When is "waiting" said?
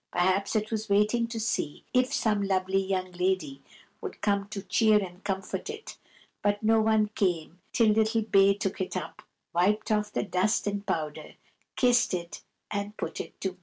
0.89-1.27